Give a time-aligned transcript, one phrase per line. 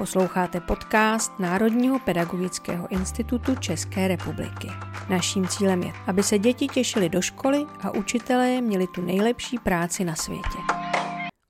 [0.00, 4.68] Posloucháte podcast Národního pedagogického institutu České republiky.
[5.10, 10.04] Naším cílem je, aby se děti těšily do školy a učitelé měli tu nejlepší práci
[10.04, 10.58] na světě.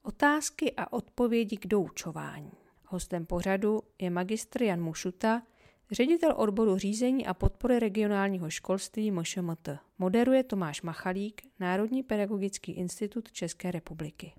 [0.03, 2.53] Otázky a odpovědi k doučování.
[2.87, 5.43] Hostem pořadu je magistr Jan Mušuta,
[5.91, 9.69] ředitel odboru řízení a podpory regionálního školství MŠMT.
[9.99, 14.33] Moderuje Tomáš Machalík, Národní pedagogický institut České republiky.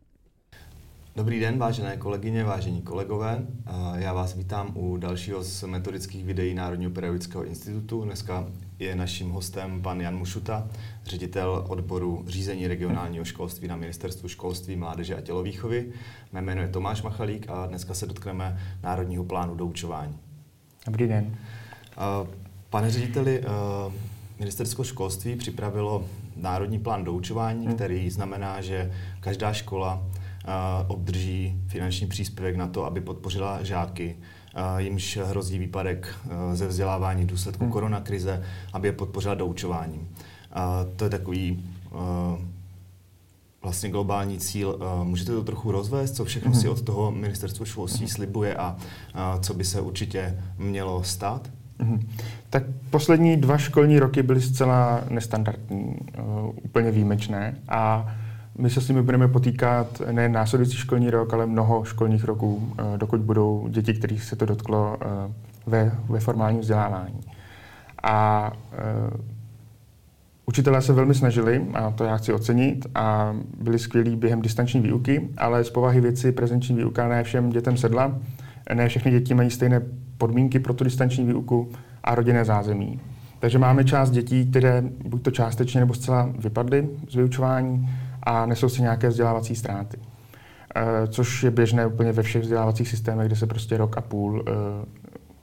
[1.16, 3.46] Dobrý den, vážené kolegyně, vážení kolegové.
[3.96, 8.04] Já vás vítám u dalšího z metodických videí Národního pedagogického institutu.
[8.04, 8.48] Dneska
[8.80, 10.68] je naším hostem pan Jan Mušuta,
[11.06, 15.92] ředitel odboru řízení regionálního školství na Ministerstvu školství, mládeže a tělovýchovy.
[16.32, 20.18] Mé jméno je Tomáš Machalík a dneska se dotkneme Národního plánu doučování.
[20.86, 21.38] Dobrý den.
[22.70, 23.44] Pane řediteli,
[24.40, 26.06] Ministerstvo školství připravilo
[26.36, 27.76] Národní plán doučování, hmm.
[27.76, 30.04] který znamená, že každá škola
[30.88, 34.16] obdrží finanční příspěvek na to, aby podpořila žáky,
[34.78, 36.16] jimž hrozí výpadek
[36.54, 37.74] ze vzdělávání v důsledku hmm.
[37.74, 38.44] koronakrize,
[38.74, 40.10] aby je podpořila doučováním.
[40.96, 41.66] To je takový
[43.62, 44.80] vlastně globální cíl.
[45.04, 46.72] Můžete to trochu rozvést, co všechno si hmm.
[46.72, 48.78] od toho ministerstvo školství slibuje a
[49.42, 51.50] co by se určitě mělo stát?
[51.80, 52.00] Mm-hmm.
[52.50, 55.96] Tak poslední dva školní roky byly zcela nestandardní,
[56.64, 58.12] úplně výjimečné a
[58.58, 62.98] my se s nimi budeme potýkat ne následující školní rok, ale mnoho školních roků, uh,
[62.98, 65.34] dokud budou děti, kterých se to dotklo uh,
[65.66, 67.22] ve, ve formálním vzdělávání.
[68.04, 68.52] A
[70.46, 75.30] Učitelé se velmi snažili, a to já chci ocenit, a byli skvělí během distanční výuky,
[75.38, 78.20] ale z povahy věci prezenční výuka ne všem dětem sedla.
[78.74, 79.82] Ne všechny děti mají stejné
[80.18, 81.70] podmínky pro tu distanční výuku
[82.04, 83.00] a rodinné zázemí.
[83.40, 87.90] Takže máme část dětí, které buď to částečně nebo zcela vypadly z vyučování
[88.24, 89.98] a nesou si nějaké vzdělávací ztráty.
[90.76, 94.44] E, což je běžné úplně ve všech vzdělávacích systémech, kde se prostě rok a půl
[94.48, 94.52] e,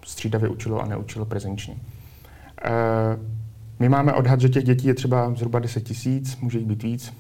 [0.05, 1.75] střídavě učilo a neučilo prezenčně.
[2.65, 2.71] E,
[3.79, 7.15] my máme odhad, že těch dětí je třeba zhruba 10 tisíc, může jich být víc.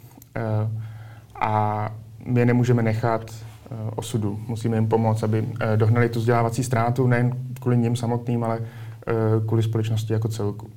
[1.35, 1.89] A
[2.25, 3.31] my je nemůžeme nechat
[3.71, 4.41] Eh, osudu.
[4.49, 9.13] Musíme jim pomoct, aby eh, dohnali tu vzdělávací ztrátu nejen kvůli ním samotným, ale eh,
[9.47, 10.71] kvůli společnosti jako celku.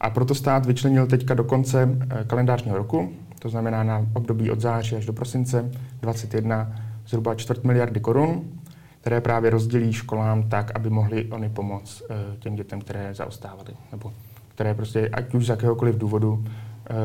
[0.00, 1.88] A proto stát vyčlenil teďka do konce
[2.26, 6.72] kalendářního roku, to znamená na období od září až do prosince 2021
[7.06, 8.44] zhruba čtvrt miliardy korun,
[9.00, 12.02] které právě rozdělí školám tak, aby mohli oni pomoct
[12.38, 14.12] těm dětem, které zaostávaly, nebo
[14.48, 16.44] které prostě, ať už z jakéhokoliv důvodu,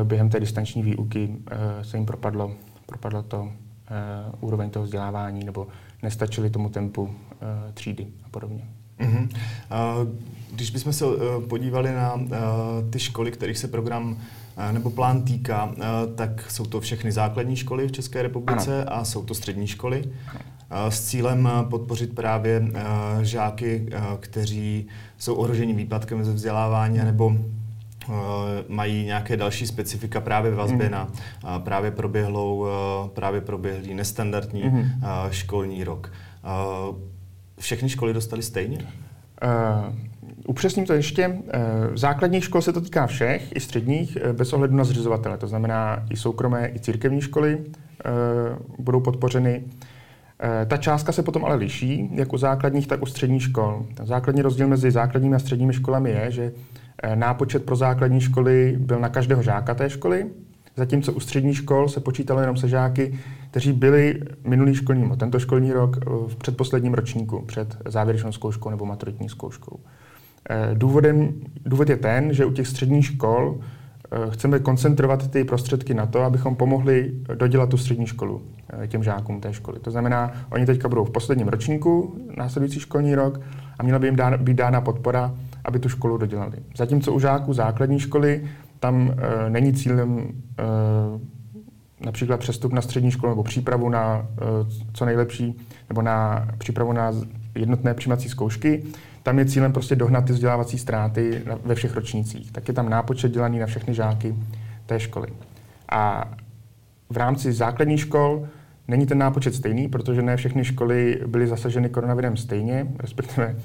[0.04, 1.36] během té distanční výuky
[1.82, 2.52] se jim propadlo,
[2.86, 3.52] propadlo to
[4.40, 5.66] úroveň toho vzdělávání nebo
[6.02, 7.10] nestačily tomu tempu
[7.74, 8.64] třídy a podobně.
[9.00, 10.08] Uh,
[10.52, 11.14] když bychom se uh,
[11.48, 12.30] podívali na uh,
[12.90, 15.74] ty školy, kterých se program uh, nebo plán týká,
[16.14, 18.96] tak jsou to všechny základní školy v České republice ano.
[18.96, 20.04] a jsou to střední školy.
[20.88, 22.62] S cílem podpořit právě
[23.22, 23.88] žáky,
[24.20, 24.86] kteří
[25.18, 27.36] jsou ohroženi výpadkem ze vzdělávání nebo
[28.08, 30.92] Eh, mají nějaké další specifika právě ve vazbě mm.
[30.92, 34.90] na eh, právě proběhlou, eh, právě proběhlý nestandardní mm.
[35.30, 36.12] školní rok.
[37.58, 38.78] Všechny školy dostaly stejně?
[38.78, 39.94] Uh,
[40.46, 41.28] upřesním to ještě.
[41.28, 41.42] Uh,
[41.94, 45.38] základních škol se to týká všech, i středních, bez ohledu na zřizovatele.
[45.38, 47.64] To znamená, i soukromé, i církevní školy uh,
[48.78, 49.64] budou podpořeny.
[50.66, 53.86] Ta částka se potom ale liší, jak u základních, tak u středních škol.
[53.94, 56.52] Ten základní rozdíl mezi základními a středními školami je, že
[57.02, 60.26] Eh, nápočet pro základní školy byl na každého žáka té školy,
[60.76, 63.18] zatímco u středních škol se počítalo jenom se žáky,
[63.50, 68.84] kteří byli minulý školní, tento školní rok eh, v předposledním ročníku, před závěrečnou zkouškou nebo
[68.84, 69.80] maturitní zkouškou.
[70.50, 71.32] Eh, důvodem,
[71.66, 73.60] důvod je ten, že u těch středních škol
[74.30, 78.42] chceme koncentrovat ty prostředky na to, abychom pomohli dodělat tu střední školu
[78.86, 79.78] těm žákům té školy.
[79.78, 83.40] To znamená, oni teďka budou v posledním ročníku, následující školní rok,
[83.78, 85.34] a měla by jim dá, být dána podpora
[85.66, 86.58] aby tu školu dodělali.
[86.76, 88.48] Zatímco u žáků základní školy
[88.80, 89.14] tam
[89.46, 90.18] e, není cílem
[90.58, 90.64] e,
[92.04, 94.44] například přestup na střední školu nebo přípravu na e,
[94.92, 95.58] co nejlepší,
[95.88, 97.12] nebo na přípravu na
[97.54, 98.82] jednotné přijímací zkoušky.
[99.22, 102.52] Tam je cílem prostě dohnat ty vzdělávací ztráty ve všech ročnících.
[102.52, 104.34] Tak je tam nápočet dělaný na všechny žáky
[104.86, 105.28] té školy.
[105.92, 106.30] A
[107.10, 108.46] v rámci základních škol
[108.88, 113.56] není ten nápočet stejný, protože ne všechny školy byly zasaženy koronavirem stejně, respektive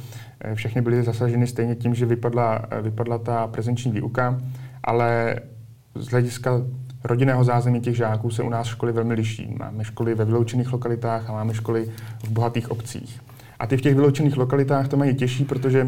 [0.53, 4.41] všechny byly zasaženy stejně tím, že vypadla, vypadla ta prezenční výuka,
[4.83, 5.35] ale
[5.95, 6.61] z hlediska
[7.03, 9.55] rodinného zázemí těch žáků se u nás školy velmi liší.
[9.59, 11.91] Máme školy ve vyloučených lokalitách a máme školy
[12.23, 13.21] v bohatých obcích.
[13.59, 15.87] A ty v těch vyloučených lokalitách to mají těžší, protože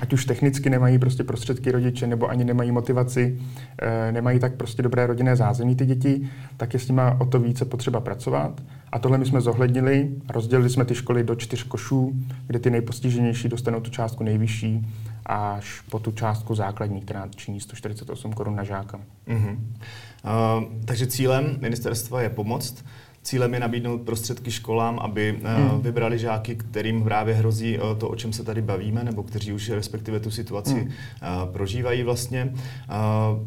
[0.00, 3.40] ať už technicky nemají prostě prostředky rodiče, nebo ani nemají motivaci,
[3.78, 7.38] e, nemají tak prostě dobré rodinné zázemí ty děti, tak je s nimi o to
[7.38, 8.60] více potřeba pracovat.
[8.92, 12.12] A tohle my jsme zohlednili, rozdělili jsme ty školy do čtyř košů,
[12.46, 14.86] kde ty nejpostiženější dostanou tu částku nejvyšší
[15.26, 19.00] až po tu částku základní, která činí 148 korun na žáka.
[19.28, 19.56] Mm-hmm.
[19.56, 22.84] Uh, takže cílem ministerstva je pomoct.
[23.22, 28.16] Cílem je nabídnout prostředky školám, aby uh, vybrali žáky, kterým právě hrozí uh, to, o
[28.16, 30.80] čem se tady bavíme, nebo kteří už respektive tu situaci mm.
[30.80, 32.52] uh, prožívají vlastně.
[32.54, 33.42] Uh,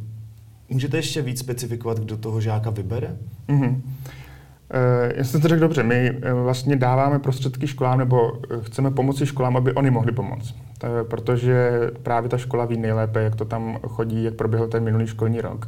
[0.69, 3.17] můžete ještě víc specifikovat, kdo toho žáka vybere?
[3.49, 3.81] Mm-hmm.
[5.15, 8.31] Já jsem to řekl dobře, my vlastně dáváme prostředky školám nebo
[8.61, 10.55] chceme pomoci školám, aby oni mohli pomoct.
[11.03, 11.71] Protože
[12.03, 15.67] právě ta škola ví nejlépe, jak to tam chodí, jak proběhl ten minulý školní rok.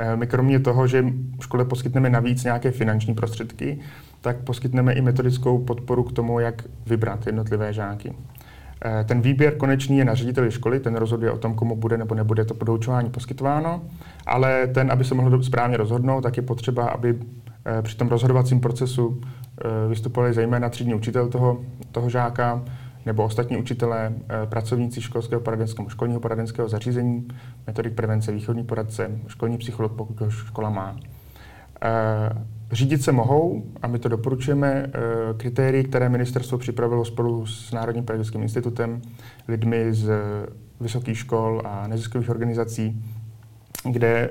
[0.00, 1.04] Eh, my kromě toho, že
[1.40, 3.78] škole poskytneme navíc nějaké finanční prostředky,
[4.20, 8.14] tak poskytneme i metodickou podporu k tomu, jak vybrat jednotlivé žáky.
[8.84, 12.14] Eh, ten výběr konečný je na řediteli školy, ten rozhoduje o tom, komu bude nebo
[12.14, 13.82] nebude to podoučování poskytováno,
[14.26, 17.47] ale ten, aby se mohl správně rozhodnout, tak je potřeba, aby eh,
[17.82, 19.20] při tom rozhodovacím procesu
[19.88, 21.60] vystupovali zejména třídní učitel toho,
[21.92, 22.62] toho žáka,
[23.08, 27.28] nebo ostatní učitelé, eh, pracovníci školského poradenského, školního poradenského zařízení,
[27.66, 30.96] metodik prevence, východní poradce, školní psycholog, pokud ho škola má.
[31.82, 31.88] Eh,
[32.72, 34.90] řídit se mohou, a my to doporučujeme, eh,
[35.36, 39.02] kritérii, které ministerstvo připravilo spolu s Národním pedagogickým institutem,
[39.48, 40.12] lidmi z
[40.80, 43.04] vysokých škol a neziskových organizací,
[43.84, 44.30] kde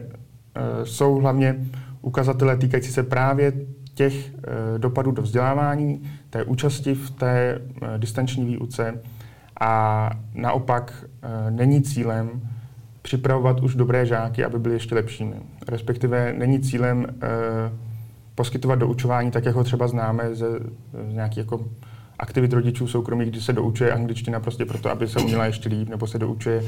[0.83, 1.55] jsou hlavně
[2.01, 3.53] ukazatele týkající se právě
[3.93, 4.31] těch
[4.77, 9.01] dopadů do vzdělávání, té účasti v té eh, distanční výuce
[9.59, 12.41] a naopak eh, není cílem
[13.01, 15.35] připravovat už dobré žáky, aby byli ještě lepšími.
[15.67, 17.27] Respektive není cílem eh,
[18.35, 20.47] poskytovat doučování tak, jak ho třeba známe ze,
[21.07, 21.67] nějakých jako
[22.19, 26.07] aktivit rodičů soukromých, kdy se doučuje angličtina prostě proto, aby se uměla ještě líp, nebo
[26.07, 26.63] se doučuje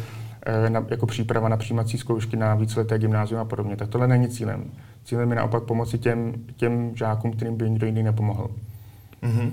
[0.69, 3.75] na, jako příprava na přijímací zkoušky na víceleté gymnázium a podobně.
[3.75, 4.63] Tak tohle není cílem.
[5.03, 8.50] Cílem je naopak pomoci těm, těm žákům, kterým by nikdo jiný nepomohl.
[9.24, 9.51] Mm-hmm.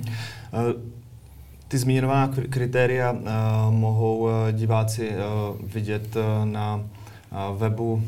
[1.69, 3.19] Ty zmíněná kritéria uh,
[3.71, 6.81] mohou diváci uh, vidět uh, na
[7.57, 8.03] webu uh,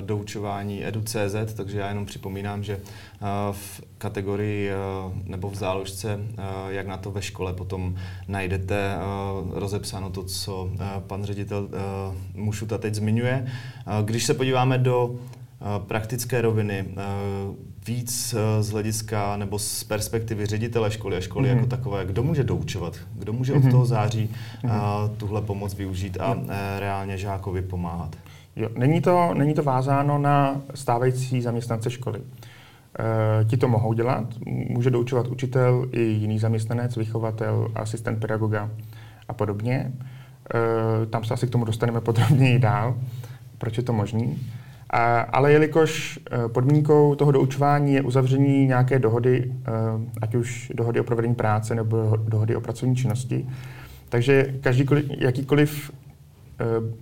[0.00, 6.18] doučování edu.cz, takže já jenom připomínám, že uh, v kategorii uh, nebo v záložce,
[6.68, 7.94] jak na to ve škole potom
[8.28, 8.96] najdete
[9.50, 10.70] rozepsáno to, co
[11.06, 11.68] pan ředitel
[12.34, 13.46] Mušuta teď zmiňuje.
[14.04, 15.14] Když se podíváme do
[15.78, 16.84] praktické roviny,
[17.86, 21.56] víc z hlediska nebo z perspektivy ředitele školy a školy mm-hmm.
[21.56, 23.56] jako takové, kdo může doučovat, kdo může mm-hmm.
[23.56, 23.70] od mhm.
[23.70, 24.30] toho září
[24.62, 25.10] mm-hmm.
[25.16, 26.36] tuhle pomoc využít a
[26.78, 28.16] reálně žákovi pomáhat.
[28.56, 32.20] Jo, není, to, není to vázáno na stávající zaměstnance školy.
[32.20, 38.70] E, ti to mohou dělat, může doučovat učitel i jiný zaměstnanec, vychovatel, asistent pedagoga
[39.28, 39.92] a podobně.
[41.02, 42.94] E, tam se asi k tomu dostaneme podrobněji dál,
[43.58, 44.38] proč je to možný.
[45.32, 49.52] Ale jelikož eh, podmínkou toho doučování je uzavření nějaké dohody,
[50.22, 53.46] ať už dohody o provedení práce nebo dohody o pracovní činnosti,
[54.08, 55.90] takže každýkoliv, jakýkoliv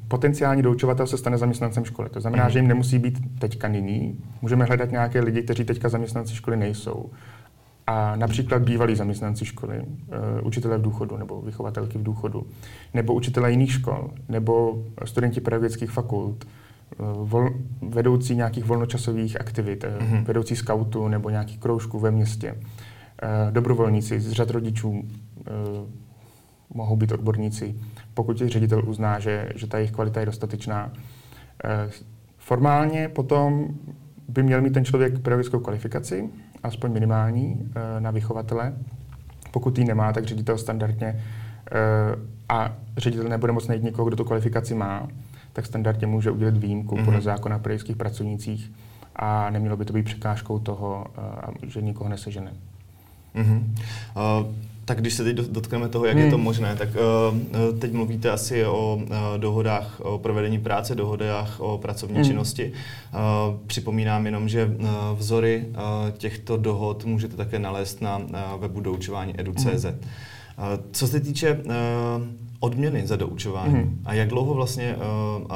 [0.09, 2.09] potenciální doučovatel se stane zaměstnancem školy.
[2.09, 2.51] To znamená, mm.
[2.51, 4.19] že jim nemusí být teďka nyní.
[4.43, 7.11] Můžeme hledat nějaké lidi, kteří teďka zaměstnanci školy nejsou.
[7.87, 9.83] A například bývalí zaměstnanci školy,
[10.43, 12.47] učitelé v důchodu nebo vychovatelky v důchodu,
[12.95, 16.47] nebo učitelé jiných škol, nebo studenti pedagogických fakult,
[16.93, 17.51] Eh, vol,
[17.83, 20.25] vedoucí nějakých volnočasových aktivit, mm-hmm.
[20.25, 22.55] vedoucí skautu nebo nějakých kroužků ve městě,
[23.23, 25.05] eh, dobrovolníci z řad rodičů
[26.75, 27.75] mohou být odborníci,
[28.15, 30.93] pokud ředitel uzná, že, že ta jejich kvalita je dostatečná.
[32.39, 33.69] Formálně potom
[34.29, 36.31] by měl mít ten člověk pedagogickou kvalifikaci,
[36.63, 38.75] aspoň minimální, na vychovatele.
[39.51, 41.25] Pokud ji nemá, tak ředitel standardně
[42.49, 45.09] a ředitel nebude moct najít někoho, kdo tu kvalifikaci má,
[45.53, 47.05] tak standardně může udělat výjimku mm-hmm.
[47.05, 48.73] podle zákona o pedagogických pracovnících
[49.17, 51.07] a nemělo by to být překážkou toho,
[51.67, 52.53] že nikoho nesežene.
[53.35, 53.63] Mm-hmm.
[54.17, 54.55] Uh,
[54.91, 56.25] tak když se teď dotkneme toho, jak hmm.
[56.25, 56.45] je to hmm.
[56.45, 62.17] možné, tak uh, teď mluvíte asi o uh, dohodách o provedení práce, dohodách o pracovní
[62.17, 62.25] hmm.
[62.25, 62.73] činnosti.
[62.73, 65.77] Uh, připomínám jenom, že uh, vzory uh,
[66.11, 68.27] těchto dohod můžete také nalézt na uh,
[68.61, 69.85] webu doučování edu.cz.
[69.85, 69.95] Hmm.
[69.95, 71.73] Uh, co se týče uh,
[72.61, 74.03] odměny za doučování mm.
[74.05, 75.03] a jak dlouho vlastně uh,
[75.43, 75.49] uh,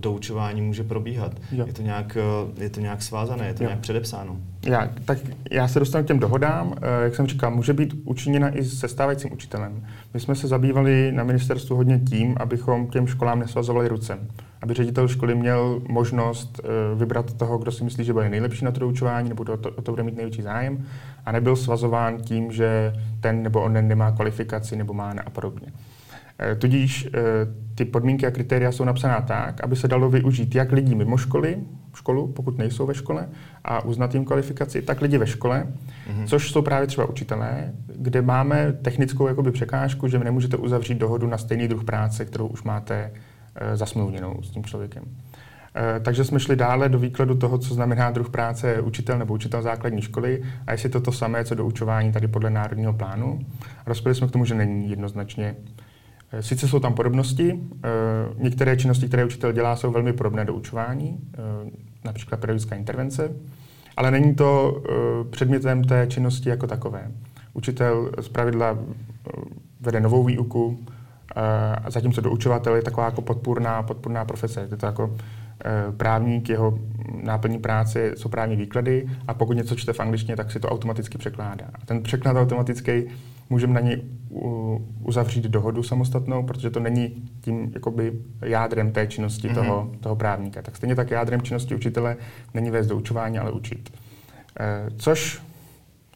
[0.00, 1.32] doučování může probíhat.
[1.52, 1.66] Jo.
[1.66, 3.68] Je to nějak, uh, je to nějak svázané, je to jo.
[3.68, 4.36] nějak předepsáno?
[4.66, 5.18] Já, tak
[5.50, 6.66] já se dostanu k těm dohodám.
[6.66, 9.86] Uh, jak jsem říkal, může být učiněna i se stávajícím učitelem.
[10.14, 14.18] My jsme se zabývali na ministerstvu hodně tím, abychom těm školám nesvazovali ruce.
[14.62, 18.70] Aby ředitel školy měl možnost uh, vybrat toho, kdo si myslí, že bude nejlepší na
[18.70, 20.86] to doučování, nebo to, to, to bude mít největší zájem,
[21.26, 25.66] a nebyl svazován tím, že ten nebo on nemá kvalifikaci nebo má a podobně.
[26.58, 27.08] Tudíž
[27.78, 31.58] ty podmínky a kritéria jsou napsaná tak, aby se dalo využít jak lidí mimo školy,
[31.94, 33.28] školu, pokud nejsou ve škole,
[33.64, 36.26] a uznat jim kvalifikaci, tak lidi ve škole, mm-hmm.
[36.26, 41.38] což jsou právě třeba učitelé, kde máme technickou jakoby překážku, že nemůžete uzavřít dohodu na
[41.38, 43.12] stejný druh práce, kterou už máte
[43.54, 45.04] e, zasmluvněnou s tím člověkem.
[45.96, 49.62] E, takže jsme šli dále do výkladu toho, co znamená druh práce učitel nebo učitel
[49.62, 53.38] základní školy a jestli to to samé, co do učování tady podle národního plánu.
[53.86, 55.87] A dospěli jsme k tomu, že není jednoznačně Eh,
[56.40, 57.88] sice jsou tam podobnosti, eh,
[58.36, 61.70] některé činnosti, které učitel dělá, jsou velmi podobné do učování, eh,
[62.04, 63.32] například pedagogická intervence,
[63.96, 64.82] ale není to
[65.30, 67.10] předmětem té činnosti jako takové.
[67.54, 68.78] Učitel z pravidla
[69.80, 70.78] vede novou výuku,
[71.84, 74.68] a zatímco doučovatel je taková jako podpůrná, podpůrná profese.
[74.70, 75.16] Je to jako
[75.96, 76.78] právník, jeho
[77.22, 81.18] náplní práce jsou právní výklady a pokud něco čte v angličtině, tak si to automaticky
[81.18, 81.64] překládá.
[81.74, 83.04] A ten překlad automatický
[83.50, 84.02] můžeme na něj
[85.04, 88.12] uzavřít dohodu samostatnou, protože to není tím jakoby
[88.42, 89.54] jádrem té činnosti mm-hmm.
[89.54, 90.62] toho, toho právníka.
[90.62, 92.16] Tak stejně tak jádrem činnosti učitele
[92.54, 93.92] není vést doučování, ale učit.
[94.60, 95.42] E, což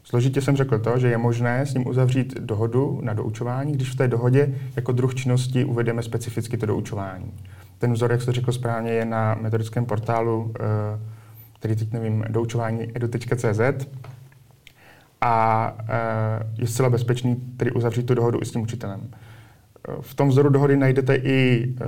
[0.05, 3.97] složitě jsem řekl to, že je možné s ním uzavřít dohodu na doučování, když v
[3.97, 7.33] té dohodě jako druh činnosti uvedeme specificky to doučování.
[7.79, 10.63] Ten vzor, jak jste řekl správně, je na metodickém portálu, e,
[11.59, 13.87] který teď nevím, doučování edu.cz
[15.23, 19.01] a e, je zcela bezpečný tedy uzavřít tu dohodu i s tím učitelem.
[19.03, 19.13] E,
[20.01, 21.85] v tom vzoru dohody najdete i e,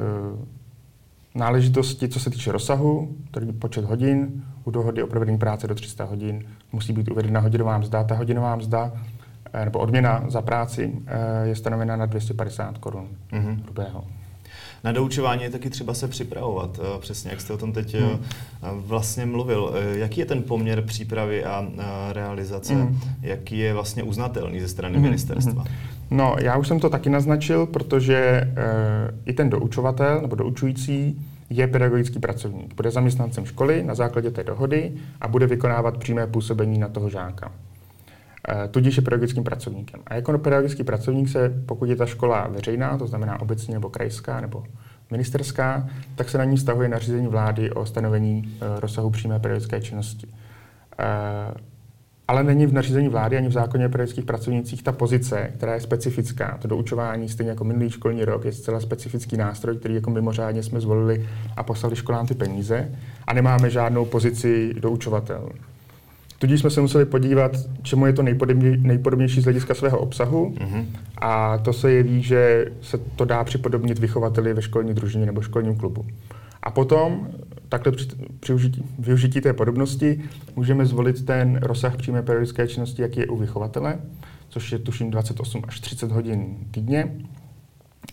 [1.34, 4.44] náležitosti, co se týče rozsahu, tedy počet hodin.
[4.64, 8.04] U dohody o provedení práce do 300 hodin musí být uvedena hodinová mzda.
[8.04, 8.92] Ta hodinová mzda
[9.64, 11.02] nebo odměna za práci
[11.42, 13.62] je stanovena na 250 korun mm-hmm.
[13.62, 14.04] hrubého
[14.84, 16.80] na doučování je taky třeba se připravovat.
[16.82, 18.10] Eh, přesně, jak jste o tom teď hmm.
[18.12, 18.18] Eh,
[18.74, 19.74] vlastně mluvil.
[19.74, 21.68] Eh, jaký je ten poměr přípravy a
[22.12, 22.74] realizace?
[22.74, 23.00] Hmm.
[23.22, 25.02] Jaký je vlastně uznatelný ze strany hmm.
[25.02, 25.62] ministerstva?
[25.62, 25.72] Hmm.
[26.10, 28.50] No, já už jsem to taky naznačil, protože e,
[29.26, 32.74] i ten doučovatel nebo doučující je pedagogický pracovník.
[32.74, 37.52] Bude zaměstnancem školy na základě té dohody a bude vykonávat přímé působení na toho žáka.
[38.48, 40.00] Eh, tudíž je pedagogickým pracovníkem.
[40.06, 44.40] A jako pedagogický pracovník se, pokud je ta škola veřejná, to znamená obecní nebo krajská
[44.40, 44.64] nebo
[45.10, 50.26] ministerská, tak se na ní vztahuje nařízení vlády o stanovení eh, rozsahu přímé pedagogické činnosti.
[50.98, 51.54] Eh,
[52.28, 55.80] ale není v nařízení vlády ani v zákoně o pedagogických pracovnících ta pozice, která je
[55.80, 56.58] specifická.
[56.62, 60.80] To doučování, stejně jako minulý školní rok, je zcela specifický nástroj, který jako mimořádně jsme
[60.80, 62.90] zvolili a poslali školám ty peníze.
[63.26, 65.48] A nemáme žádnou pozici doučovatel.
[66.38, 70.84] Tudíž jsme se museli podívat, čemu je to nejpodobně, nejpodobnější z hlediska svého obsahu mm-hmm.
[71.18, 75.76] a to se jeví, že se to dá připodobnit vychovateli ve školní družině nebo školním
[75.76, 76.06] klubu.
[76.62, 77.28] A potom,
[77.68, 78.06] takhle při,
[78.40, 80.20] při užití, využití té podobnosti,
[80.56, 83.98] můžeme zvolit ten rozsah přímé periodické činnosti, jaký je u vychovatele,
[84.48, 87.14] což je tuším 28 až 30 hodin týdně.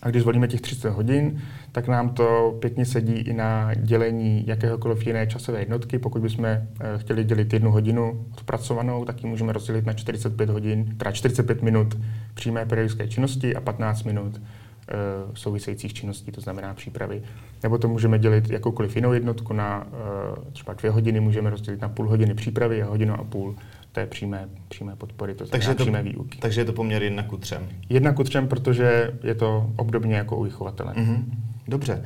[0.02, 1.40] A když zvolíme těch 30 hodin,
[1.72, 5.98] tak nám to pěkně sedí i na dělení jakéhokoliv jiné časové jednotky.
[5.98, 6.60] Pokud bychom eh,
[6.96, 11.98] chtěli dělit jednu hodinu odpracovanou, tak ji můžeme rozdělit na 45 hodin, teda 45 minut
[12.34, 17.22] přímé periodické činnosti a 15 minut uh, souvisejících činností, to znamená přípravy.
[17.62, 21.88] Nebo to můžeme dělit jakoukoliv jinou jednotku na uh, třeba dvě hodiny, můžeme rozdělit na
[21.88, 23.56] půl hodiny přípravy a hodinu a půl
[23.92, 26.38] té přímé, přímé podpory, to znamená takže to, přímé výuky.
[26.38, 27.68] Takže je to poměr jedna ku třem.
[27.88, 30.94] Jedna ku třem, protože je to obdobně jako u vychovatele.
[30.94, 31.24] Mm-hmm.
[31.68, 32.02] Dobře.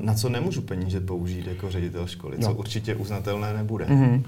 [0.00, 2.38] Na co nemůžu peníze použít jako ředitel školy?
[2.38, 2.54] Co no.
[2.54, 3.84] určitě uznatelné nebude?
[3.84, 4.22] Mm-hmm.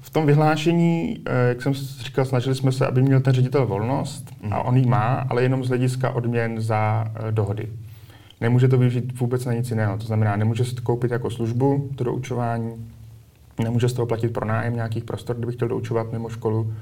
[0.00, 4.30] V tom vyhlášení, eh, jak jsem říkal, snažili jsme se, aby měl ten ředitel volnost
[4.30, 4.54] mm-hmm.
[4.54, 7.68] a on ji má, ale jenom z hlediska odměn za uh, dohody.
[8.40, 9.98] Nemůže to využít vůbec na nic jiného.
[9.98, 12.90] To znamená, nemůže si to koupit jako službu, to doučování,
[13.62, 16.74] nemůže z toho platit pro nájem nějakých prostor, kdyby chtěl doučovat mimo školu,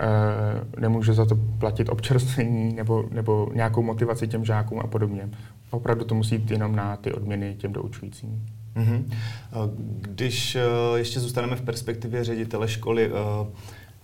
[0.00, 5.28] e, nemůže za to platit občerstvení nebo, nebo nějakou motivaci těm žákům a podobně.
[5.70, 8.46] Opravdu to musí jít jenom na ty odměny těm doučujícím.
[8.76, 9.04] Mm-hmm.
[10.00, 10.60] Když e,
[10.96, 13.10] ještě zůstaneme v perspektivě ředitele školy, e,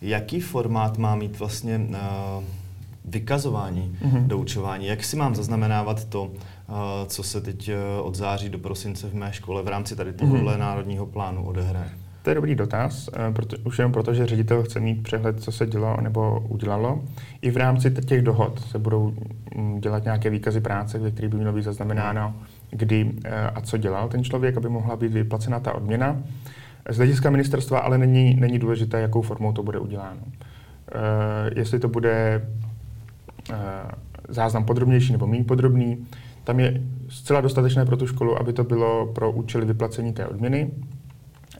[0.03, 1.81] jaký formát má mít vlastně
[3.05, 4.27] vykazování mm-hmm.
[4.27, 4.87] doučování?
[4.87, 6.31] Jak si mám zaznamenávat to,
[7.07, 7.71] co se teď
[8.03, 10.59] od září do prosince v mé škole v rámci tady tohohle mm-hmm.
[10.59, 11.91] národního plánu odehraje?
[12.23, 15.53] To je dobrý dotaz, eh, proto, už jenom proto, že ředitel chce mít přehled, co
[15.53, 17.05] se dělo nebo udělalo.
[17.43, 19.15] I v rámci těch dohod se budou
[19.57, 22.35] mm, dělat nějaké výkazy práce, ve kterých by mělo být zaznamenáno,
[22.71, 26.23] kdy eh, a co dělal ten člověk, aby mohla být vyplacena ta odměna.
[26.91, 30.21] Z hlediska ministerstva ale není, není důležité, jakou formou to bude uděláno.
[31.57, 32.47] Jestli to bude
[34.29, 36.07] záznam podrobnější nebo méně podrobný,
[36.45, 40.71] tam je zcela dostatečné pro tu školu, aby to bylo pro účely vyplacení té odměny.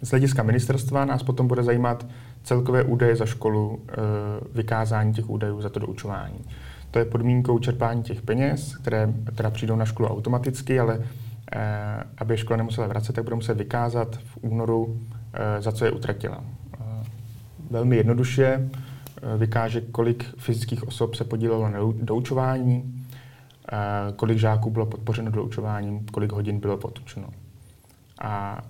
[0.03, 2.07] Z hlediska ministerstva nás potom bude zajímat
[2.43, 3.95] celkové údaje za školu, e,
[4.55, 6.41] vykázání těch údajů za to doučování.
[6.93, 11.01] To je podmínkou čerpání těch peněz, které teda přijdou na školu automaticky, ale
[11.53, 15.01] eh, aby škola nemusela vracet, tak bude muset vykázat v únoru,
[15.33, 16.45] eh, za co je utratila.
[16.81, 17.05] Eh,
[17.71, 18.71] velmi jednoduše
[19.23, 23.05] eh, vykáže, kolik fyzických osob se podílelo na doučování,
[23.73, 23.77] eh,
[24.17, 27.29] kolik žáků bylo podpořeno doučováním, kolik hodin bylo potučeno.
[28.23, 28.63] A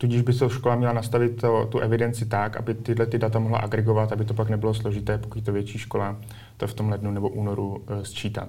[0.00, 3.58] Tudíž by se škola měla nastavit to, tu evidenci tak, aby tyhle ty data mohla
[3.58, 6.16] agregovat, aby to pak nebylo složité, pokud to větší škola
[6.56, 8.48] to v tom lednu nebo únoru uh, sčítat.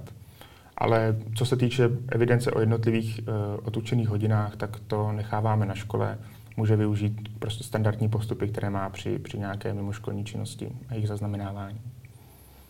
[0.78, 6.18] Ale co se týče evidence o jednotlivých uh, otučených hodinách, tak to necháváme na škole.
[6.58, 11.82] Může využít prostě standardní postupy, které má při, při nějaké mimoškolní činnosti a jejich zaznamenávání.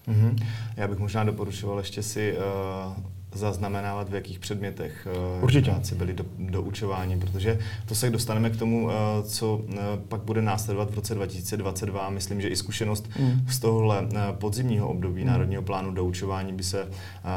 [0.07, 0.45] Mm-hmm.
[0.77, 5.07] Já bych možná doporučoval ještě si uh zaznamenávat, v jakých předmětech
[5.39, 5.71] eh, Určitě.
[5.71, 8.93] žáci byli do, doučováni, protože to se dostaneme k tomu, eh,
[9.23, 9.75] co eh,
[10.07, 12.09] pak bude následovat v roce 2022.
[12.09, 13.45] Myslím, že i zkušenost mm.
[13.49, 15.27] z tohohle podzimního období mm.
[15.27, 16.87] Národního plánu doučování by se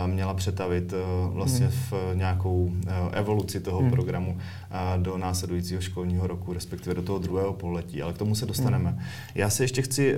[0.07, 0.95] měla přetavit
[1.29, 1.73] vlastně mm.
[1.73, 2.73] v nějakou
[3.13, 3.91] evoluci toho mm.
[3.91, 4.39] programu
[4.97, 8.91] do následujícího školního roku, respektive do toho druhého poletí, ale k tomu se dostaneme.
[8.91, 8.99] Mm.
[9.35, 10.17] Já se ještě chci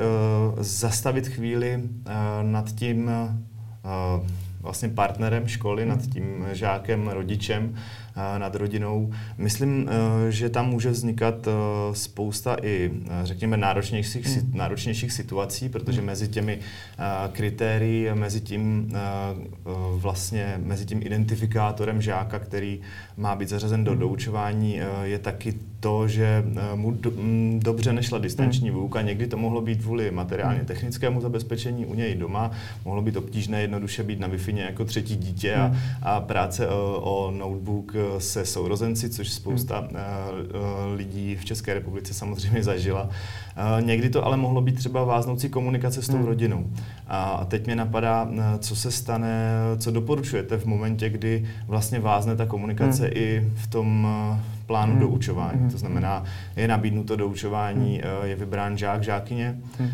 [0.60, 1.82] zastavit chvíli
[2.42, 3.10] nad tím,
[4.62, 7.74] vlastně partnerem školy, nad tím žákem, rodičem,
[8.38, 9.12] nad rodinou.
[9.38, 9.88] Myslím,
[10.28, 11.50] e, že tam může vznikat e,
[11.94, 12.90] spousta i,
[13.22, 14.50] řekněme, náročnějších, hmm.
[14.54, 16.06] náročnějších situací, protože hmm.
[16.06, 16.58] mezi těmi
[17.32, 18.92] kritérii, mezi tím
[19.96, 22.80] vlastně, mezi tím identifikátorem žáka, který
[23.16, 24.00] má být zařazen do hmm.
[24.00, 27.12] doučování, je taky to, že mu do,
[27.58, 28.78] dobře nešla distanční hmm.
[28.78, 29.02] výuka.
[29.02, 30.66] Někdy to mohlo být kvůli materiálně hmm.
[30.66, 32.50] technickému zabezpečení u něj doma,
[32.84, 37.30] mohlo být obtížné jednoduše být na wi jako třetí dítě a, a práce o, o
[37.30, 39.90] notebook se sourozenci, což spousta hmm.
[40.94, 43.08] lidí v České republice samozřejmě zažila.
[43.80, 46.26] Někdy to ale mohlo být třeba váznoucí komunikace s tou hmm.
[46.26, 46.66] rodinou.
[47.08, 52.46] A teď mě napadá, co se stane, co doporučujete v momentě, kdy vlastně vázne ta
[52.46, 53.12] komunikace hmm.
[53.14, 54.08] i v tom
[54.72, 55.00] plánu hmm.
[55.00, 55.60] doučování.
[55.60, 55.70] Hmm.
[55.70, 56.24] To znamená,
[56.56, 58.28] je nabídnuto doučování, hmm.
[58.28, 59.90] je vybrán žák, žákyně hmm.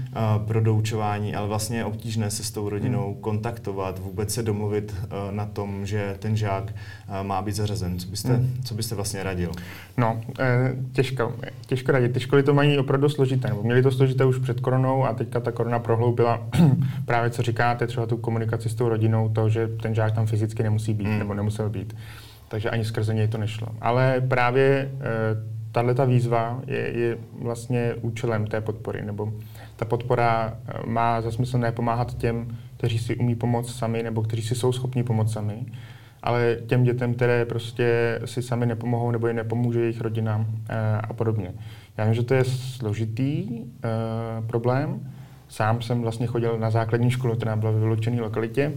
[0.47, 3.21] pro doučování, ale vlastně je obtížné se s tou rodinou hmm.
[3.21, 4.95] kontaktovat, vůbec se domluvit
[5.31, 6.75] na tom, že ten žák
[7.23, 7.99] má být zařazen.
[7.99, 8.61] Co byste, hmm.
[8.64, 9.53] co byste vlastně radil?
[9.97, 11.35] No, eh, těžko,
[11.67, 12.12] těžko radit.
[12.12, 15.41] Ty školy to mají opravdu složité, nebo měli to složité už před koronou a teďka
[15.41, 16.49] ta korona prohloubila
[17.05, 20.62] právě, co říkáte, třeba tu komunikaci s tou rodinou, to, že ten žák tam fyzicky
[20.62, 21.19] nemusí být, hmm.
[21.19, 21.95] nebo nemusel být.
[22.49, 23.69] Takže ani skrze něj to nešlo.
[23.81, 25.09] Ale právě eh,
[25.73, 29.33] tahle ta výzva je, je vlastně účelem té podpory, nebo
[29.77, 34.43] ta podpora eh, má za smysl nepomáhat těm, kteří si umí pomoct sami, nebo kteří
[34.43, 35.67] si jsou schopni pomoct sami,
[36.23, 41.13] ale těm dětem, které prostě si sami nepomohou nebo jim nepomůže jejich rodina eh, a
[41.13, 41.53] podobně.
[41.97, 43.65] Já vím, že to je složitý
[44.47, 45.01] problém.
[45.49, 48.73] Sám jsem vlastně chodil na základní školu, která byla ve vyloučené lokalitě.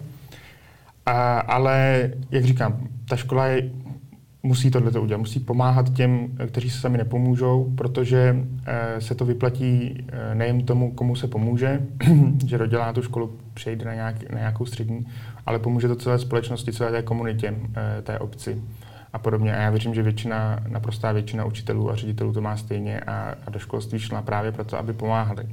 [1.06, 3.72] A, ale, jak říkám, ta škola je,
[4.44, 5.20] musí tohle udělat.
[5.20, 10.92] Musí pomáhat těm, kteří se sami nepomůžou, protože uh, se to vyplatí uh, nejen tomu,
[10.92, 11.82] komu se pomůže,
[12.48, 15.06] že na tu školu přejde na, nějak, na nějakou střední,
[15.46, 18.62] ale pomůže to celé společnosti, celé té komunitě, eh, té obci
[19.14, 19.56] a podobně.
[19.56, 23.50] A já věřím, že většina, naprostá většina učitelů a ředitelů to má stejně a, a
[23.50, 25.44] do školství šla právě proto, aby pomáhali.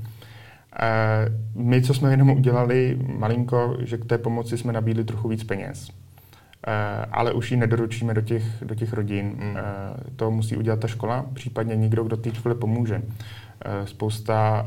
[1.55, 5.91] My, co jsme jenom udělali malinko, že k té pomoci jsme nabídli trochu víc peněz.
[7.13, 9.57] Ale už ji nedoručíme do těch, do těch rodin.
[10.17, 13.03] To musí udělat ta škola, případně někdo, kdo té škole pomůže.
[13.85, 14.67] Spousta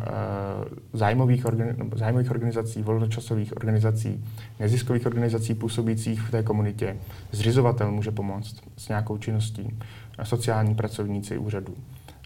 [0.93, 4.25] zájmových, organi- zájmových organizací, volnočasových organizací,
[4.59, 6.97] neziskových organizací působících v té komunitě.
[7.31, 9.79] Zřizovatel může pomoct s nějakou činností,
[10.23, 11.75] sociální pracovníci úřadů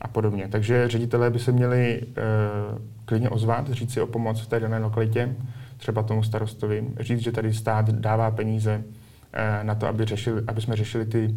[0.06, 0.48] a podobně.
[0.52, 4.78] Takže ředitelé by se měli uh, klidně ozvat, říct si o pomoc v té dané
[4.78, 5.36] lokalitě,
[5.78, 10.62] třeba tomu starostovi, říct, že tady stát dává peníze uh, na to, aby, řešili, aby
[10.62, 11.36] jsme řešili ty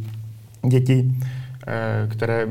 [0.68, 1.14] děti,
[1.70, 2.46] Eh, které,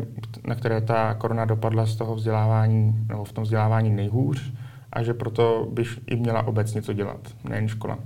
[0.47, 4.53] na které ta korona dopadla z toho vzdělávání, nebo v tom vzdělávání nejhůř
[4.93, 7.99] a že proto by i měla obec něco dělat, nejen škola.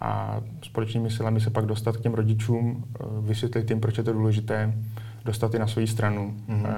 [0.00, 2.84] A společnými silami se pak dostat k těm rodičům,
[3.20, 4.74] vysvětlit jim, proč je to důležité,
[5.28, 6.72] dostat je na svoji stranu mm-hmm.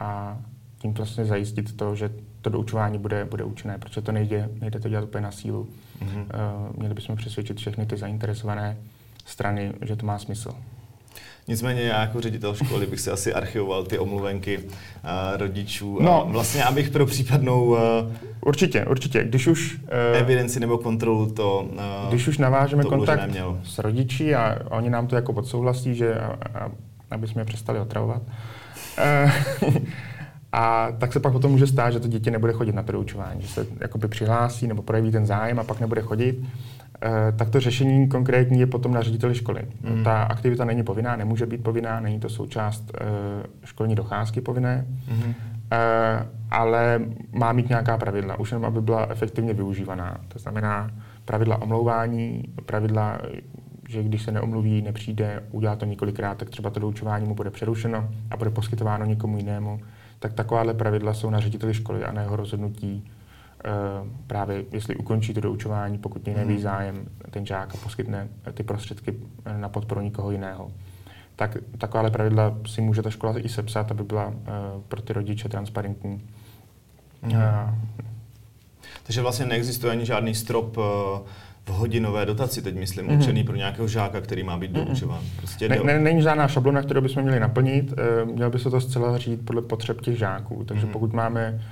[0.00, 0.38] a
[0.78, 2.10] tím vlastně zajistit to, že
[2.40, 5.68] to doučování bude, bude účinné, protože to nejde, nejde to dělat úplně na sílu.
[6.02, 6.24] Mm-hmm.
[6.76, 8.76] Měli bychom přesvědčit všechny ty zainteresované
[9.26, 10.54] strany, že to má smysl.
[11.48, 14.64] Nicméně já jako ředitel školy bych si asi archivoval ty omluvenky uh,
[15.36, 15.98] rodičů.
[16.02, 16.22] No.
[16.22, 17.64] A vlastně abych pro případnou...
[17.64, 17.78] Uh,
[18.40, 19.24] určitě, určitě.
[19.24, 19.78] Když už...
[19.82, 23.30] Uh, evidenci nebo kontrolu to uh, Když už navážeme kontakt
[23.64, 26.70] s rodiči a oni nám to jako podsouhlasí, že a, a,
[27.10, 28.22] aby jsme je přestali otravovat.
[30.52, 33.42] a tak se pak potom může stát, že to dítě nebude chodit na to doučování,
[33.42, 36.44] že se jakoby přihlásí nebo projeví ten zájem a pak nebude chodit.
[37.36, 39.62] tak to řešení konkrétní je potom na řediteli školy.
[39.82, 40.04] Mm.
[40.04, 42.92] Ta aktivita není povinná, nemůže být povinná, není to součást
[43.64, 45.34] školní docházky povinné, mm.
[46.50, 47.00] ale
[47.32, 50.16] má mít nějaká pravidla, už jenom aby byla efektivně využívaná.
[50.28, 50.90] To znamená
[51.24, 53.18] pravidla omlouvání, pravidla
[53.90, 58.08] že když se neomluví, nepřijde, udělá to několikrát, tak třeba to doučování mu bude přerušeno
[58.30, 59.80] a bude poskytováno někomu jinému.
[60.18, 63.70] Tak takováhle pravidla jsou na řediteli školy a na jeho rozhodnutí e,
[64.26, 66.62] právě, jestli ukončí to doučování, pokud něj neví mhm.
[66.62, 70.70] zájem ten žák a poskytne ty prostředky eh, na podporu někoho jiného.
[71.36, 74.34] Tak takováhle pravidla si může ta škola i sepsat, aby byla e,
[74.88, 76.22] pro ty rodiče transparentní.
[77.22, 77.32] Mm.
[77.34, 77.74] E,
[79.02, 80.76] Takže vlastně neexistuje ani žádný strop
[81.66, 83.18] v hodinové dotaci, teď myslím, mm-hmm.
[83.18, 85.20] určený pro nějakého žáka, který má být doučován.
[85.36, 88.80] Prostě ne, ne, není žádná šablona, kterou bychom měli naplnit, e, měl by se to
[88.80, 90.64] zcela říct podle potřeb těch žáků.
[90.64, 90.90] Takže mm-hmm.
[90.90, 91.62] pokud máme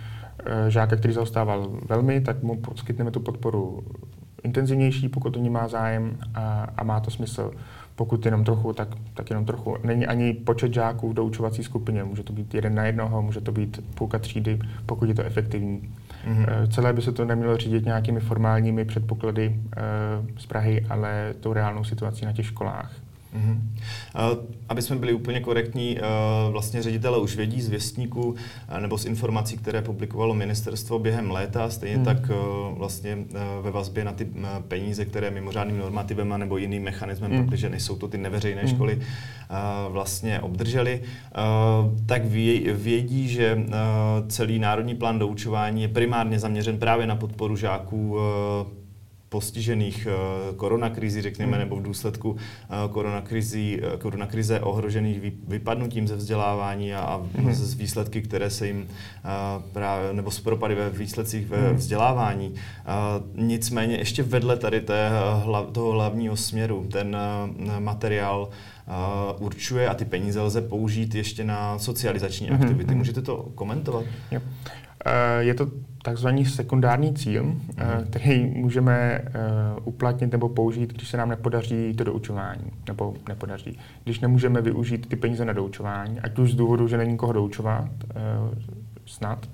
[0.45, 3.85] e, žáka, který zaostával velmi, tak mu poskytneme tu podporu
[4.43, 7.51] intenzivnější, pokud o ní má zájem a, a má to smysl.
[7.95, 9.77] Pokud jenom trochu, tak, tak jenom trochu.
[9.85, 12.05] Není ani počet žáků v doučovací skupině.
[12.05, 15.91] Může to být jeden na jednoho, může to být půlka třídy, pokud je to efektivní.
[16.27, 16.69] Mm-hmm.
[16.69, 19.81] Celé by se to nemělo řídit nějakými formálními předpoklady e,
[20.41, 22.93] z Prahy, ale tou reálnou situací na těch školách.
[23.37, 23.61] Mm-hmm.
[24.69, 25.99] Aby jsme byli úplně korektní,
[26.51, 28.35] vlastně ředitele už vědí z věstníků
[28.81, 32.05] nebo z informací, které publikovalo ministerstvo během léta, stejně mm.
[32.05, 32.31] tak
[32.75, 33.19] vlastně
[33.63, 34.29] ve vazbě na ty
[34.69, 37.45] peníze, které mimořádným normativem nebo jiným mechanismem, mm.
[37.45, 38.69] protože nejsou to ty neveřejné mm.
[38.69, 39.01] školy,
[39.89, 41.03] vlastně obdrželi,
[42.07, 43.59] tak vědí, že
[44.29, 48.17] celý národní plán doučování je primárně zaměřen právě na podporu žáků
[49.29, 51.61] postižených eh, koronakrizi, řekněme, hmm.
[51.61, 57.55] nebo v důsledku eh, koronakrizi, eh, koronakrize ohrožených vypadnutím ze vzdělávání a hmm.
[57.55, 58.89] z výsledky, které se jim
[59.73, 61.77] právě, nebo z propady ve výsledcích ve hmm.
[61.77, 62.55] vzdělávání.
[63.35, 65.11] Nicméně ještě vedle tady té,
[65.73, 67.17] toho hlavního směru ten
[67.79, 68.49] materiál
[69.39, 72.95] určuje a ty peníze lze použít ještě na socializační aktivity.
[72.95, 74.05] Můžete to komentovat?
[74.31, 74.41] Jo.
[75.39, 75.67] Je to
[76.03, 77.61] takzvaný sekundární cíl, mm.
[78.11, 79.23] který můžeme eh,
[79.85, 83.79] uplatnit nebo použít, když se nám nepodaří to doučování, nebo nepodaří.
[84.05, 87.91] Když nemůžeme využít ty peníze na doučování, ať už z důvodu, že není koho doučovat,
[88.11, 88.15] eh,
[89.07, 89.49] snad,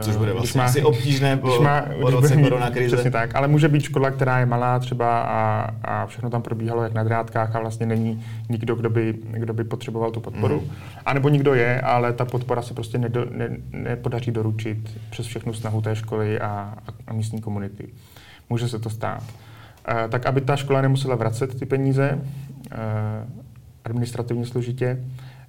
[0.00, 2.96] Což bude vlastně má, asi obtížné po, má, po roce koronakrize.
[2.96, 6.82] Přesně tak, ale může být škola, která je malá třeba a, a všechno tam probíhalo
[6.82, 10.60] jak na drátkách a vlastně není nikdo, kdo by, kdo by potřeboval tu podporu.
[10.60, 10.70] Mm.
[11.06, 15.52] A nebo nikdo je, ale ta podpora se prostě nedo, ne, nepodaří doručit přes všechnu
[15.52, 16.74] snahu té školy a,
[17.06, 17.88] a místní komunity.
[18.50, 19.22] Může se to stát.
[19.22, 22.78] Uh, tak aby ta škola nemusela vracet ty peníze uh,
[23.84, 25.04] administrativně složitě,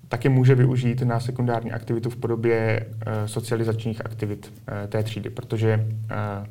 [0.09, 5.87] taky může využít na sekundární aktivitu v podobě uh, socializačních aktivit uh, té třídy, protože
[5.87, 6.47] uh,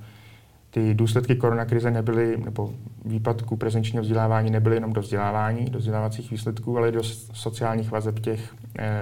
[0.70, 6.78] ty důsledky koronakrize nebyly, nebo výpadku prezenčního vzdělávání nebyly jenom do vzdělávání, do vzdělávacích výsledků,
[6.78, 8.54] ale i do sociálních vazeb těch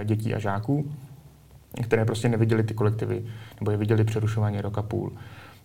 [0.05, 0.93] dětí a žáků,
[1.83, 3.25] které prostě neviděli ty kolektivy,
[3.61, 5.13] nebo je viděli přerušování roka půl.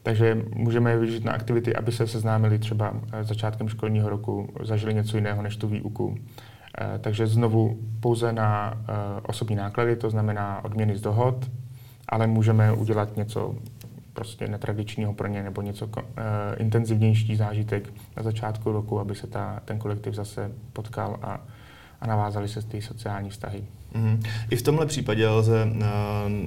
[0.04, 5.18] Takže můžeme je využít na aktivity, aby se seznámili třeba začátkem školního roku, zažili něco
[5.18, 6.49] jiného než tu výuku, Eh,
[7.02, 11.52] takže znovu pouze na eh, osobní náklady, to znamená odměny z dohod,
[12.10, 13.56] ale můžeme udělat něco
[14.14, 15.94] prostě netradičního pro ně nebo něco uh,
[16.58, 21.40] intenzivnější zážitek na začátku roku, aby se ta, ten kolektiv zase potkal a,
[22.02, 23.64] a navázali se ty sociální vztahy.
[23.96, 24.20] Mm-hmm.
[24.50, 25.82] I v tomhle případě lze uh,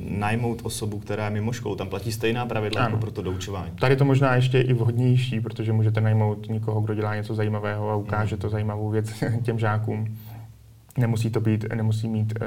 [0.09, 1.77] najmout osobu, která je mimo školu.
[1.77, 2.91] Tam platí stejná pravidla ano.
[2.91, 3.71] jako pro to doučování.
[3.81, 7.97] Tady to možná ještě i vhodnější, protože můžete najmout někoho, kdo dělá něco zajímavého a
[7.97, 8.41] ukáže mm-hmm.
[8.41, 9.12] to zajímavou věc
[9.43, 10.19] těm žákům.
[10.99, 12.47] Nemusí to být, nemusí mít uh,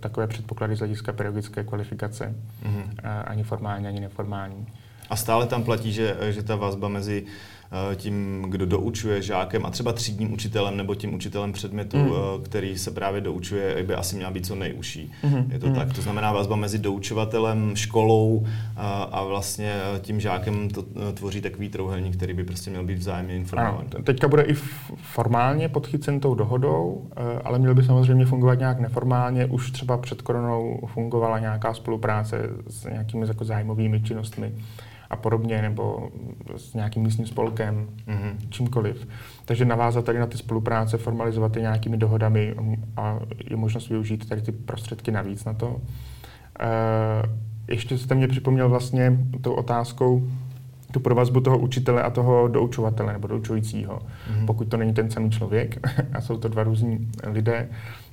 [0.00, 2.82] takové předpoklady z hlediska pedagogické kvalifikace, mm-hmm.
[2.84, 2.90] uh,
[3.24, 4.66] ani formální, ani neformální.
[5.10, 7.59] A stále tam platí, že, že ta vazba mezi Eh,
[7.96, 12.10] tím, kdo doučuje žákem a třeba třídním učitelem nebo tím učitelem předmětu, mm.
[12.42, 15.12] který se právě doučuje, by asi měla být co nejužší.
[15.22, 15.50] Mm.
[15.52, 15.74] Je to mm.
[15.74, 15.92] tak.
[15.92, 22.16] To znamená vazba mezi doučovatelem, školou a, a vlastně tím žákem to tvoří takový trouhelník,
[22.16, 23.88] který by prostě měl být vzájemně informovaný.
[23.94, 24.54] Ano, teďka bude i
[24.96, 27.08] formálně podchycen tou dohodou,
[27.44, 29.46] ale měl by samozřejmě fungovat nějak neformálně.
[29.46, 34.52] Už třeba před koronou fungovala nějaká spolupráce s nějakými jako zájmovými činnostmi
[35.20, 36.10] podobně, nebo
[36.56, 38.48] s nějakým místním spolkem, mm-hmm.
[38.48, 39.08] čímkoliv.
[39.44, 42.54] Takže navázat tady na ty spolupráce, formalizovat je nějakými dohodami
[42.96, 45.80] a je možnost využít tady ty prostředky navíc na to.
[46.60, 50.28] E, ještě jste mě připomněl vlastně tou otázkou,
[50.92, 53.98] tu provazbu toho učitele a toho doučovatele nebo doučujícího.
[53.98, 54.46] Mm-hmm.
[54.46, 55.78] Pokud to není ten samý člověk
[56.12, 57.68] a jsou to dva různí lidé,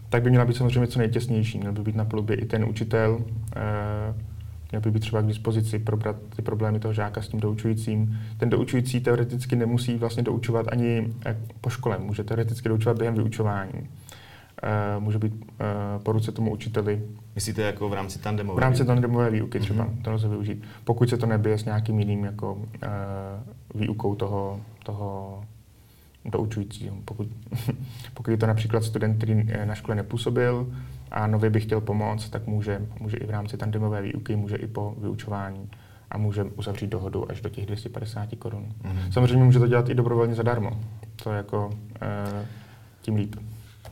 [0.09, 1.57] tak by měla být samozřejmě co nejtěsnější.
[1.57, 3.19] Měl by být na palubě i ten učitel,
[3.55, 4.36] e,
[4.71, 8.19] Měl by být třeba k dispozici probrat ty problémy toho žáka s tím doučujícím.
[8.37, 13.89] Ten doučující teoreticky nemusí vlastně doučovat ani eh, po škole, může teoreticky doučovat během vyučování.
[14.97, 17.01] Uh, může být uh, po ruce tomu učiteli.
[17.35, 20.01] Myslíte jako v rámci tandemové V rámci tandemové výuky třeba, mm-hmm.
[20.01, 20.63] to lze využít.
[20.83, 22.57] Pokud se to nebije s nějakým jiným jako
[23.75, 25.41] výukou toho, toho
[26.27, 26.95] doučujícího.
[27.05, 27.27] Pokud,
[28.13, 30.73] pokud je to například student, který na škole nepůsobil
[31.11, 34.67] a nově by chtěl pomoct, tak může, může i v rámci tandemové výuky, může i
[34.67, 35.69] po vyučování
[36.11, 38.65] a může uzavřít dohodu až do těch 250 korun.
[38.83, 39.11] Mm-hmm.
[39.11, 40.79] Samozřejmě může to dělat i dobrovolně zadarmo.
[41.23, 42.45] To je jako uh,
[43.01, 43.35] tím líp.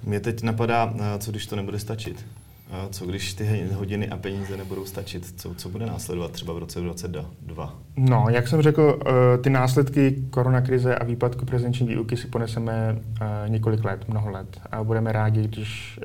[0.03, 2.25] Mě teď napadá, eh, co když to nebude stačit.
[2.71, 5.33] Eh, co když ty hodiny a peníze nebudou stačit?
[5.41, 7.73] Co, co bude následovat třeba v roce 2022?
[7.97, 13.01] No, jak jsem řekl, eh, ty následky koronakrize a výpadku prezenční výuky si poneseme
[13.47, 14.61] několik let, mnoho let.
[14.71, 15.99] A budeme rádi, když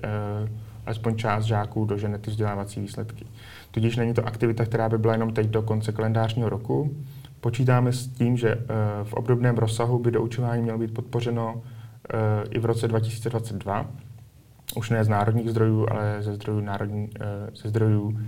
[0.87, 3.25] alespoň část žáků dožene ty vzdělávací výsledky.
[3.71, 6.95] Tudíž není to aktivita, která by byla jenom teď do konce kalendářního roku.
[7.41, 8.59] Počítáme s tím, že
[9.05, 11.63] v obdobném rozsahu by doučování mělo být podpořeno
[12.51, 13.87] i v roce 2022,
[14.77, 18.19] už ne z národních zdrojů, ale ze zdrojů, národní, eh, ze zdrojů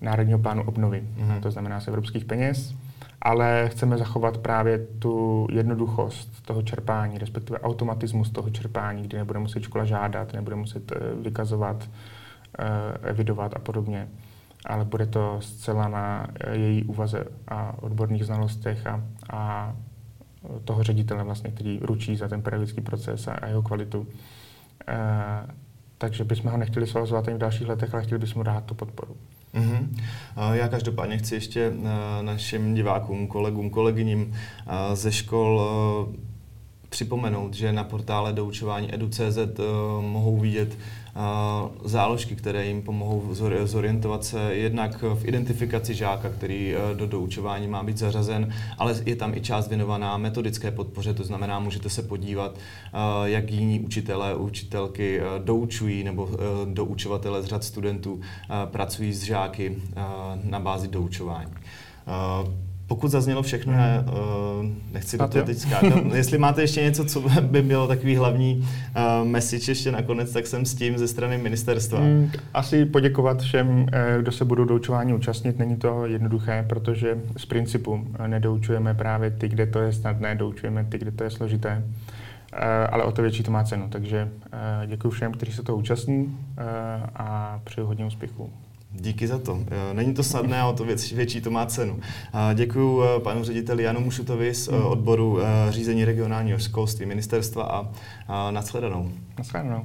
[0.00, 1.40] Národního plánu obnovy, mm-hmm.
[1.40, 2.74] to znamená z evropských peněz,
[3.22, 9.62] ale chceme zachovat právě tu jednoduchost toho čerpání, respektive automatismus toho čerpání, kdy nebude muset
[9.62, 11.88] škola žádat, nebude muset eh, vykazovat,
[12.58, 14.08] eh, evidovat a podobně,
[14.66, 19.72] ale bude to zcela na její úvaze a odborných znalostech a, a
[20.64, 24.06] toho ředitele, vlastně, který ručí za ten pedagogický proces a, a jeho kvalitu.
[25.98, 28.74] Takže bychom ho nechtěli svazovat ani v dalších letech, ale chtěli bychom mu dát tu
[28.74, 29.16] podporu.
[29.54, 29.88] Mm-hmm.
[30.52, 34.34] Já každopádně chci ještě e, našim divákům, kolegům, kolegyním
[34.66, 35.62] e, ze škol
[36.88, 39.38] připomenout, že na portále doučování edu.cz
[40.00, 40.78] mohou vidět
[41.84, 47.82] záložky, které jim pomohou zorientovat se jednak v identifikaci žáka, který e, do doučování má
[47.82, 52.56] být zařazen, ale je tam i část věnovaná metodické podpoře, to znamená, můžete se podívat,
[52.56, 56.30] e, jak jiní učitelé, učitelky e, doučují nebo
[56.64, 58.20] doučovatele z řad studentů
[58.64, 59.76] pracují s žáky
[60.44, 61.52] na bázi doučování.
[62.88, 66.04] Pokud zaznělo všechno, já uh, nechci do toho teď skákat.
[66.14, 70.66] Jestli máte ještě něco, co by bylo takový hlavní uh, message ještě nakonec, tak jsem
[70.66, 71.98] s tím ze strany ministerstva.
[71.98, 75.58] Hmm, asi poděkovat všem, eh, kdo se budou doučování účastnit.
[75.58, 80.98] Není to jednoduché, protože z principu nedoučujeme právě ty, kde to je snadné, doučujeme ty,
[80.98, 81.84] kde to je složité.
[82.52, 83.88] Uh, ale o to větší to má cenu.
[83.88, 86.32] Takže uh, děkuji všem, kteří se toho účastní uh,
[87.14, 88.50] a přeju hodně úspěchů.
[89.00, 89.58] Díky za to.
[89.66, 92.00] Eh, není to snadné, ale to věc, větší to má cenu.
[92.54, 95.38] Děkuji eh, panu řediteli Janu Mušutovi z eh, odboru
[95.70, 97.64] řízení regionálního školství ministerstva
[98.28, 99.10] a nashledanou.
[99.38, 99.84] Nashledanou.